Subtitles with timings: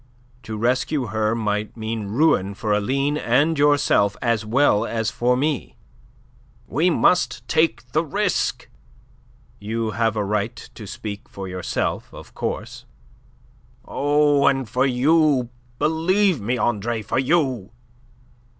[0.41, 5.77] To rescue her might mean ruin for Aline and yourself as well as for me."
[6.65, 8.67] "We must take the risk."
[9.59, 12.85] "You have a right to speak for yourself, of course."
[13.85, 17.69] "Oh, and for you, believe me, Andre, for you!"